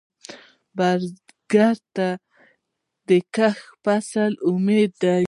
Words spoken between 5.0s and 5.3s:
دی